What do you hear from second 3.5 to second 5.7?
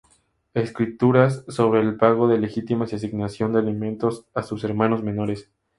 de alimentos a sus hermanos menores.